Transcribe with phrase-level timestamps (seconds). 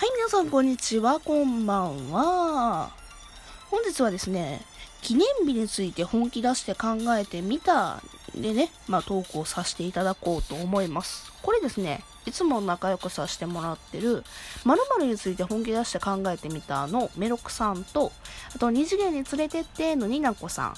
[0.00, 1.20] はい、皆さん、こんにちは。
[1.20, 2.88] こんばんは。
[3.70, 4.62] 本日はですね、
[5.02, 8.00] 記念日について本気出して考えてみた
[8.34, 11.30] でね、まあ、トークをさせていただこうと思います。
[11.42, 14.24] これですね、いつも仲良くさせてもらってる、
[14.64, 18.10] 〇〇について本気出して考えてみたのメロクさんと、
[18.56, 20.74] あと二次元に連れてってのニナコさん、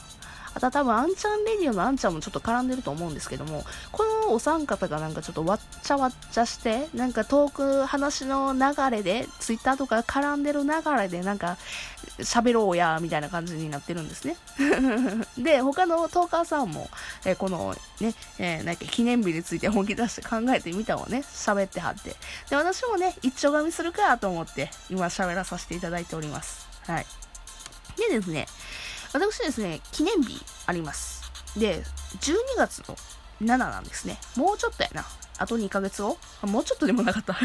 [0.54, 8.60] あとは多分、アンちゃんレディオのアンちゃんもちょっと絡んでると思うんですけども、このお三方がなんかちょっとわっちゃわっちゃして、なんかトーク話の流
[8.96, 11.58] れで、ツイッターとか絡んでる流れで、なんか
[12.18, 14.36] 喋ろうや、みたいな感じになってるんですね。
[15.38, 16.90] で、他のトーカーさんも、
[17.24, 22.16] えーこのね、えーなんか記念日について本気出して考えてみたをね、喋ってはって。
[22.50, 26.68] で、私もね、一丁紙するかと思って、今喋らさせていただいております。
[26.86, 27.06] はい。
[27.96, 28.46] でですね、
[29.12, 31.22] 私ですね、記念日あります。
[31.56, 31.82] で、
[32.20, 32.96] 12月の
[33.42, 34.18] 7なんですね。
[34.36, 35.04] もうちょっとやな。
[35.38, 36.18] あと2ヶ月後？
[36.42, 37.34] もうちょっとでもなかった。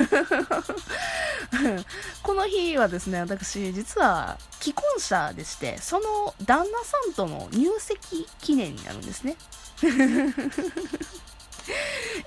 [2.21, 9.35] この日はですね、私、実は既婚者でして、その旦那さんとの入籍記念になるんですね。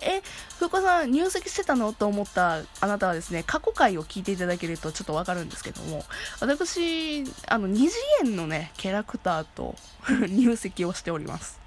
[0.02, 0.22] え、
[0.58, 6.04] ふうこさん入籍してたのと思ったあなたはですね、過去回を聞いていただけるとちょっとわかるんですけども、
[6.40, 9.76] 私、あの、二次元のね、キャラクターと
[10.28, 11.59] 入籍をしております。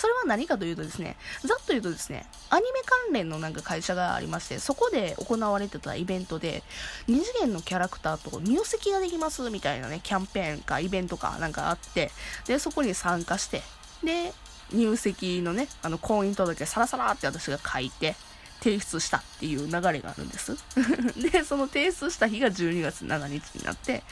[0.00, 6.62] それは何かというとですね、ざっと言うとですね、アニメ関連のなんか会社がありまして、そこで行われてたイベントで、
[7.06, 12.10] 二次元のキャラクターと入籍ができますみたいなね、キャンペーンかイベントかなんかあって、
[12.46, 13.62] で、そこに参加して、
[14.04, 14.32] で、
[14.72, 18.16] 入籍のね、あの、婚姻届さらさらって私が書いて、
[18.60, 20.56] 提出したっていう流れがあるんです。
[21.30, 24.02] で、その提出した日が12月7日になって、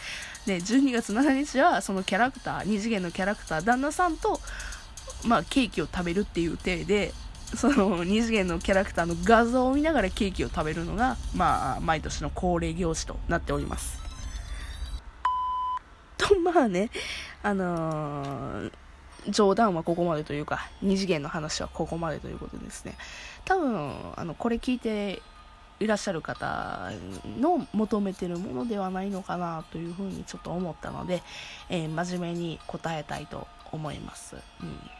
[0.46, 4.40] で、12月7日はそのキャラクター、二次元のキャラクター、旦那さんと、
[5.26, 7.12] まあ、ケーキを食べるっていう体で、
[7.56, 13.98] その 二次元のキャラクターの画像を見ながらケーキを食べるのが、まあ、毎年の恒例行事となっております。
[16.16, 16.90] と、まあね、
[17.42, 18.72] あのー
[19.26, 22.94] 冗談はここまでというか、二次元の話はここまでということですね。
[23.46, 25.22] 多分、あの、これ聞いて
[25.80, 26.90] いらっしゃる方
[27.38, 31.22] の求めてるものではないのかなというふうにちょっと思ったので、
[31.68, 34.36] えー真面目に答えたいと思います。
[34.60, 34.90] うん。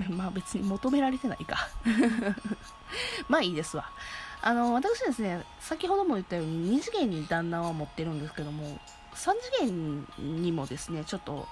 [0.16, 1.68] まあ別に求められてないか。
[3.28, 3.90] まあいいですわ。
[4.42, 8.78] あの、私ですね、先ほども言ったように二次元に旦那は持ってるんですけども、
[9.14, 11.48] 三次元にもですね、ちょっと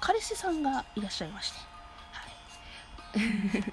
[0.00, 1.58] 彼氏さんがいらっしゃいまして。
[2.12, 3.72] はい。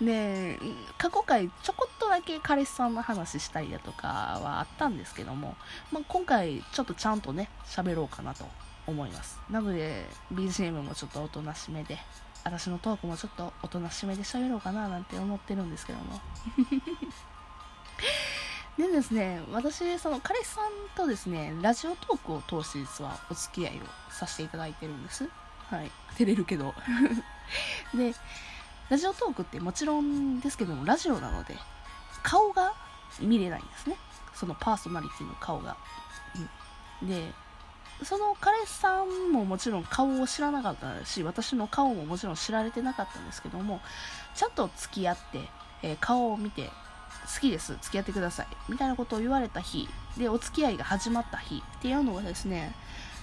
[0.04, 0.58] で、
[0.98, 4.08] 過去回ちょこっとだけ彼氏さんの話したりだとか
[4.42, 5.56] はあったんですけども、
[5.92, 8.46] まあ、今回ちょっとちゃんとね、喋ろうかなと
[8.86, 9.40] 思います。
[9.50, 11.98] なので、BGM もちょっとおとなしめで、
[12.44, 16.20] 私のトークもちょっとおとなしめで喋ろうかななんて思ってるんですけども。
[18.76, 20.64] でですね、私、その彼氏さん
[20.96, 25.28] とですね、ラジオトークを通して実はお付き合いをさせていただいてるんです。
[25.70, 25.90] はい。
[26.16, 26.74] 照れるけど。
[27.94, 28.14] で、
[28.90, 31.56] ラジオトークってもちろんですけども、ラジオなので、
[32.22, 32.74] 顔が
[33.20, 33.96] 見れないんですね。
[34.34, 35.76] そのパーソナリティの顔が。
[37.00, 37.32] うん、で、
[38.02, 43.80] その彼氏さんももちろん顔を知らなかったし、私の顔ももちろん知られてなかったんですけども、
[44.34, 45.40] ちゃんと付き合って、
[45.82, 46.70] えー顔を見て、
[47.32, 49.88] 好きです、付き合ってください、みたいなことを言われた日、
[50.18, 52.74] で、お付き合いが始まった日っていうのがですね、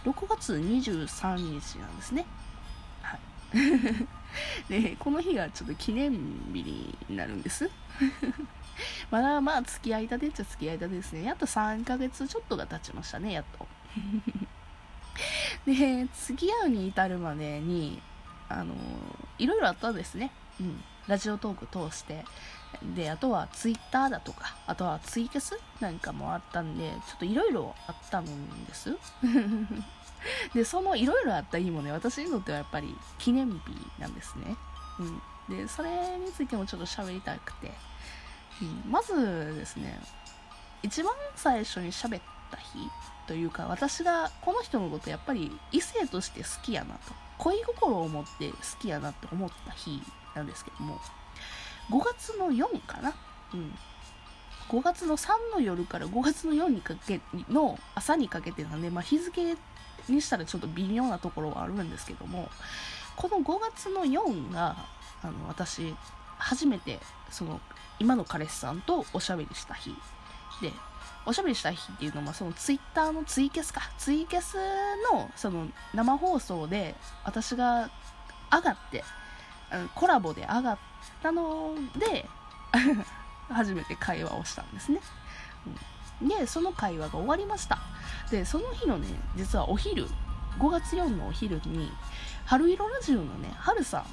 [0.06, 2.26] 6月23日なんですね。
[3.02, 3.20] はい。
[4.70, 6.12] で、この日がちょっと記念
[6.54, 7.70] 日になるんです。
[9.12, 11.24] ま だまあ付き合いたてっちゃ付き合いたてですね。
[11.24, 13.68] やっと3ヶ月ちょっとが経ちましたね、やっと。
[15.66, 18.02] で、付き合うに至るまでに、
[18.50, 18.76] あの、
[19.38, 20.32] いろいろあったんですね。
[20.60, 20.84] うん。
[21.08, 22.26] ラジオトーク通して。
[22.96, 28.98] で、あとはツイッターだとか、あとはツイキャスなんかもあったんで、ちょっといろいろあったんです。
[30.54, 33.60] で、そのいろいろあった日もね、私にとってはやっぱり記念日
[34.00, 34.56] なんですね。
[35.00, 35.04] う
[35.54, 35.58] ん。
[35.58, 37.72] で、それについてもちょっと喋りたくて。
[38.62, 40.00] うん、まずですね、
[40.84, 42.22] 一番最初に喋っ
[42.52, 42.80] た日
[43.32, 50.02] というか、私がこの人のことやっぱり異性として好きやなと、恋心を持って好きやなって思った日
[50.36, 51.00] なんですけども、
[51.90, 53.14] 5月の4かな
[53.54, 53.74] うん。
[54.68, 59.56] 5月の3の夜から5月の4にかけの朝にかけてなんで、まあ、日付
[60.10, 62.50] にしたらちょっと微妙なところはあるんですけども
[63.16, 64.76] この5月の4が
[65.24, 65.96] あの私
[66.38, 67.00] 初めて
[67.30, 67.62] その
[68.00, 69.92] 今の彼氏さんとおしゃべりした日
[70.62, 70.72] で
[71.26, 73.82] おしゃべりした日っていうのはそのツイッターのツイキャスか。
[73.98, 74.58] ツイキャス
[75.12, 77.90] のその生放送で私が
[78.52, 79.04] 上がって
[79.96, 80.78] コラボで上がっ
[81.22, 82.28] たので
[83.50, 85.02] 初めて会話をしたんですね、
[86.22, 87.80] でその会話が終わりました。
[88.30, 90.08] でその日のね実はお昼
[90.58, 91.92] 5月4のお昼に
[92.46, 94.06] 春色ラジオのね春さ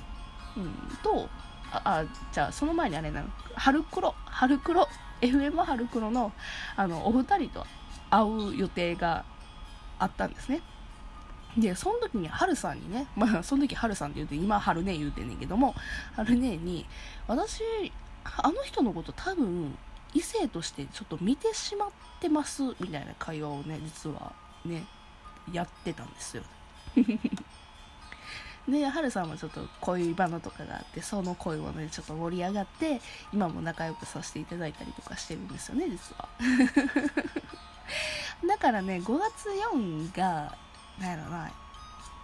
[0.57, 1.29] ん、うん、と
[1.73, 4.89] ああじゃあその前にあれなの春黒春黒
[5.21, 6.33] FM 春黒の
[6.77, 7.67] あのお二人と
[8.11, 9.25] 会う予定が
[9.99, 10.61] あったんですね。
[11.57, 15.75] でその時に春さんにね まあその時春さんって言うて今春ね言うてんねんけども
[16.15, 16.87] 春ねに
[17.27, 17.63] 私
[18.25, 19.77] あの人のこと多分
[20.15, 24.33] 異性としてちょっと見てしまってますみたいな会話をね実は
[24.65, 24.85] ね
[25.53, 26.43] やってたんですよ。
[28.69, 33.01] で、はるさんもちょっと恋バナとかがあって、その恋をね、ちょっと盛り上がって、
[33.33, 36.29] 今も仲良くさせていただいたりとかしてるんですよね、実は。
[38.47, 40.55] だからね、5月4が、
[41.01, 41.51] なんやろな、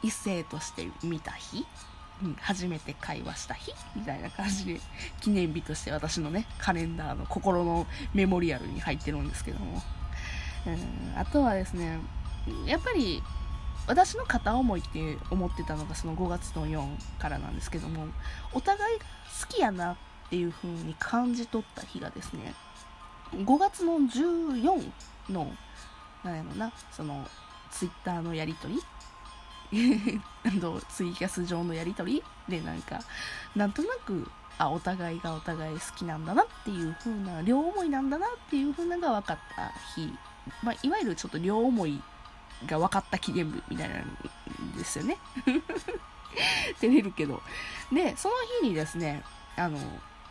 [0.02, 1.66] 異性として見た日、
[2.22, 3.72] うん、初めて会話した日？
[3.96, 4.80] みたいな感じで、
[5.22, 9.82] 記念日として私のね、カレンダーの心のメモリアルに入ってるんですけども。
[10.66, 11.98] うん、あとはですね、
[12.66, 13.22] やっぱり
[13.86, 18.06] 私の片思いって思ってたのがその5月の4からなんですけども
[18.52, 19.04] お互い好
[19.48, 19.96] きやなっ
[20.30, 22.54] ていう風に感じ取った日がですね
[23.32, 24.90] 5月の14
[25.30, 25.52] の
[26.22, 27.26] 何やろなその
[27.70, 28.80] ツイッターのやり取り
[30.88, 33.00] ツイキャス上のやり取りでなんか
[33.56, 40.12] なんとなくあお互いがお互い好きなんだなっていう風な両思いなんだなっていう風なのが分かった日、
[40.62, 42.00] まあ、いわゆるちょっと両思い
[42.66, 45.18] が分かった記念日みたいなんですよね。
[46.80, 47.42] 照れるけど。
[47.92, 49.22] で、その日にですね、
[49.56, 49.78] あの、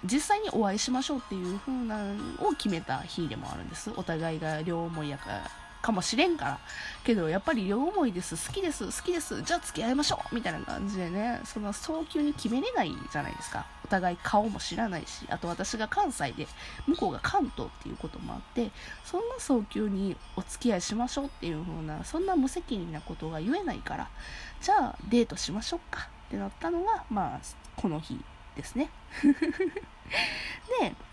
[0.03, 3.91] 実際にお会いしましょうっていう風なのを決めた日でもあるんです。
[3.95, 5.51] お互いが両思いやから
[5.83, 6.59] かもしれんから。
[7.03, 10.33] けど、やっぱり両思いです、好きです、好きです、じゃあ付き合いましょう。
[10.33, 13.67] みたいな感じでね、その早急に決めれないじゃないですか。
[13.83, 16.47] お互い顔も知らないし、あと私が関西で、
[16.87, 18.71] 向こうが関東っていうこともあって、
[19.03, 24.09] そんな早急にお付き合いしましょうっていう風な、そんな無責任なことが言えないから、
[24.61, 26.07] じゃあデートしましょうか。
[26.27, 27.39] ってなったのが、まあ、
[27.75, 28.19] この日
[28.55, 28.89] ですね。
[30.81, 30.95] で、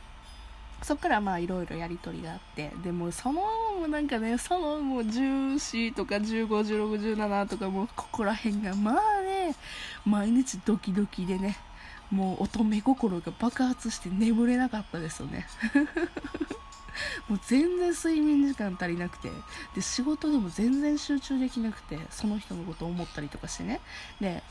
[0.83, 3.43] そっからまあいろいろやり取りがあってでもその
[3.89, 9.55] なんかねそのもう14とか151617とかもうここら辺がまあね
[10.07, 11.57] 毎日ドキドキでね
[12.11, 15.47] もう乙女心が爆発して眠れなかったですよね。
[17.29, 19.31] もう全然睡眠時間足りなくて
[19.75, 23.81] で仕事でも全然集中できなくてその人のことを思ったりとかしてね。
[24.21, 24.43] で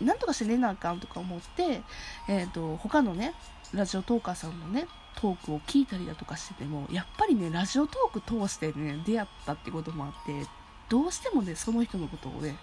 [0.00, 1.82] なんとかして寝なあかんとか思って、
[2.28, 3.34] えーと他のね
[3.74, 4.86] ラジオトーカーさんのね
[5.16, 10.46] トークを聞いたりだとかしててもやっぱりねラジオトーク通してね出会ったってこともあって
[10.88, 12.56] どうしてもねその人のことをね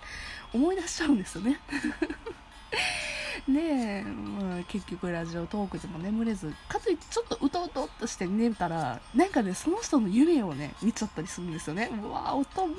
[0.53, 1.59] 思い出しちゃうんですよね。
[3.47, 11.89] で、まあ、結局ラジオトークでも眠れずかといってちょっとうとうとっとして寝たらなんかねその人の夢をね見ちゃったりするんですよね。
[12.03, 12.75] うわ乙女。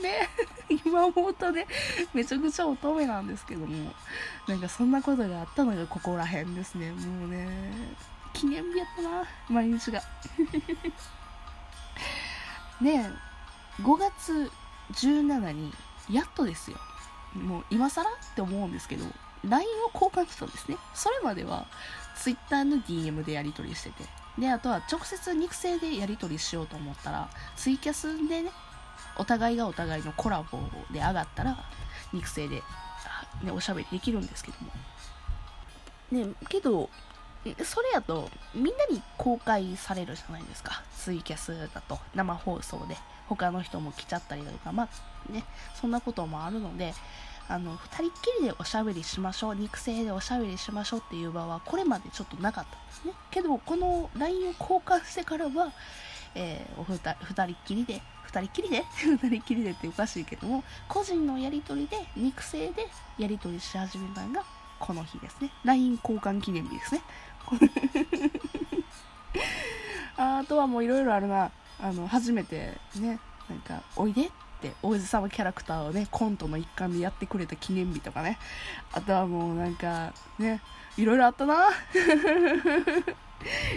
[0.85, 1.67] 今思うとね
[2.15, 3.93] めちゃくちゃ乙女なんですけども
[4.47, 6.93] なんかそんなことがあったのがここら辺ですね。
[6.93, 7.49] もうね。
[8.33, 10.01] 記念日やったな毎日が。
[12.81, 13.11] ね
[13.79, 14.51] え5月
[14.93, 15.73] 17に
[16.09, 16.79] やっとですよ。
[17.35, 19.05] もう今更って思うんですけど
[19.45, 20.77] LINE を交換したんですね。
[20.95, 21.67] それまでは
[22.17, 24.05] Twitter の DM でやり取りしてて。
[24.39, 28.51] であとは直接肉声でやり取りしようと思ったらツイキャスでね
[29.19, 30.59] お互いがお互いのコラボ
[30.93, 31.59] で上がったら
[32.13, 32.63] 肉声で、
[33.43, 34.73] ね、おしゃべりできるんですけども。
[36.27, 36.89] ねけど
[37.65, 40.83] それやとみんなに公開されるじゃないですか。
[40.97, 41.99] ツイキャスだと。
[42.15, 42.97] 生放送で。
[43.29, 44.73] 他の人も来ちゃったりだとか。
[44.73, 45.45] まあね。
[45.81, 46.93] そんなこともあるので
[47.49, 49.55] あの2人っきりでおしゃべりしましょう。
[49.55, 53.13] 肉声でおしゃべりしましょうっていう場はこれまでちょっとなかったんですね。
[53.31, 55.73] けどこの LINE を交換してからは、
[56.35, 58.03] えー、お二2人っきりで。
[58.31, 58.85] 2人っきりで？
[59.03, 62.87] 2人っきりでっておかしいけども個人のやり取りで肉声で
[63.19, 64.45] やり取りし始めたのが
[64.79, 65.51] この日ですね。
[65.65, 67.03] LINE 交換記念日ですね。
[70.17, 71.51] あとはもういろいろあるな。
[71.83, 73.19] あの初めてね
[73.49, 74.31] なんか「おいで」っ
[74.61, 78.39] て王子様キャラクターをねコントの一環でやってくれた記念日とかね。
[78.93, 80.61] あとはもうなんかね
[80.99, 81.71] いろいろあったな。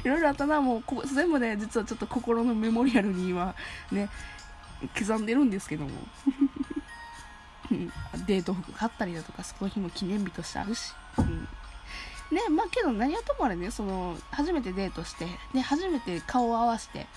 [0.03, 0.60] いろいろあったな。
[0.60, 3.55] もうこ全部ね実はちょっと心のメモリアルに今
[3.91, 4.10] ね
[4.98, 5.91] 刻んでるんですけども。
[8.27, 11.48] デート服買ったりだとかその日も記念日としてあるし、うん。
[12.34, 17.08] ね、まあけど何はともあれね、その、初めてデートして、ね、初めて顔を合わせて、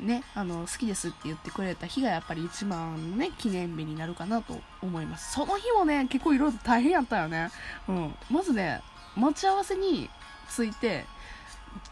[0.00, 5.32] ね、あの、好きですって言ってくれた日がやっぱり一番のね、記念日になるかなと思います。
[5.32, 7.50] その日もね、結構いろいろ大変やったよね。
[7.88, 8.14] うん。
[8.30, 8.82] まずね、
[9.16, 10.10] 待ち合わせに
[10.48, 11.04] ついて、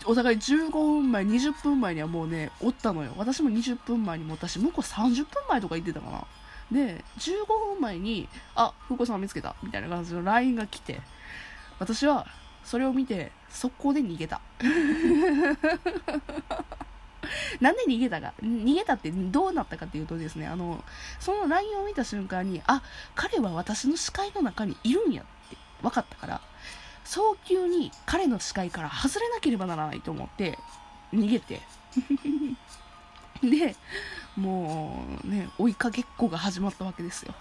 [0.05, 3.13] お互い15分前、20分前にはもうね、おったのよ。
[3.17, 6.27] 私も20分前にもったし、向こう30分前とか言ってたかな。
[6.73, 11.01] で、15分前に、あ、風子さん見つけた、みたいな感じの LINE が来て、
[11.79, 12.27] 私は
[12.65, 14.41] それを見て、速攻で逃げた。
[17.61, 20.83] なんで逃げたか、逃げたってどうなったかっていうとですね、あの、
[21.21, 22.83] その LINE を見た瞬間に、あ、
[23.15, 26.41] 彼は私の視界の中にいるんやって分かったから、
[27.05, 30.59] 早急に彼の視界から外れなければならないと思って
[31.13, 31.61] 逃げて。
[33.43, 33.77] で
[34.37, 37.35] もうね追いかけっこが始まったわけですよ。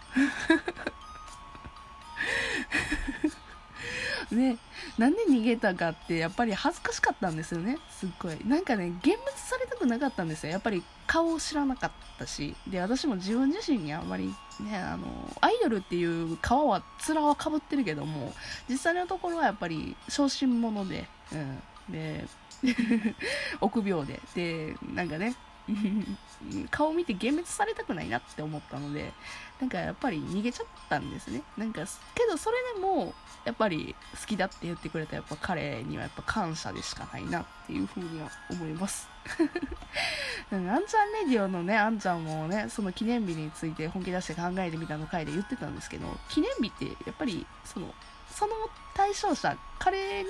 [4.36, 4.58] ね。
[4.98, 7.78] なんで逃げたかってやっぱり恥ずかしかったんですよね。
[7.90, 8.38] すっごい。
[8.46, 10.52] なんかね幻滅されたくなかったんですよ。
[10.52, 12.56] やっぱり顔を知らなかったし。
[12.68, 15.08] で私も自分自身にあんまりねあの
[15.42, 18.34] アイドルっていう皮は面はかぶってるけども
[18.70, 21.60] 実際のところはやっぱり小心者で、うん、
[21.92, 22.25] で
[23.62, 24.20] 臆病で。
[24.36, 25.36] でなんかね
[26.72, 29.13] 顔見て幻滅されたくないなって思ったので
[29.60, 31.41] なんかやっぱり逃げちゃったんですね。
[31.58, 31.82] なんか
[32.15, 33.13] けどそれでも
[33.46, 39.10] やっぱり好きだって言ってくれたやっぱ彼にはやっぱ感謝でしかないなっていうふうには思います。
[40.51, 47.93] あんちゃんレディオのねあんちゃんもねその記念日について本気出して考えてみたの回で言ってたんですけど記念日ってやっぱりその
[48.29, 48.53] その
[48.93, 50.29] 対象者彼に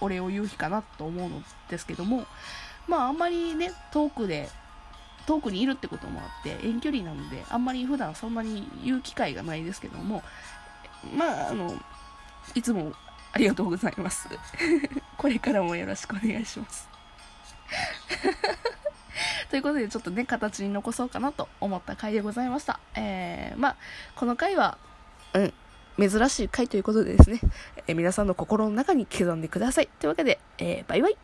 [0.00, 2.26] お礼を言う日かなと思うのですけども
[2.88, 4.48] まああんまりね遠くで
[5.26, 10.22] 遠くにいるってこともあって遠距離なのであんまり普段そんなに言う機会がないですけども
[11.16, 11.74] まああの
[12.54, 12.92] いつも
[13.32, 14.28] ありがとうございます。
[15.16, 16.88] これからもよろしくお願いします。
[19.50, 22.80] ということでちょっとね形に残そうかなと思った回でございました。
[22.94, 23.76] えー、まあ
[24.16, 24.78] この回は
[25.34, 25.52] うん
[26.08, 27.40] 珍しい回ということでですね、
[27.86, 29.88] えー、皆さんの心の中に刻んでください。
[29.98, 31.16] というわけで、えー、バイバイ。